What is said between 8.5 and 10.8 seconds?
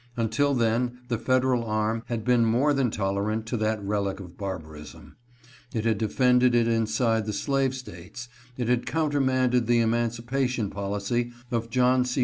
it had countermanded the emancipation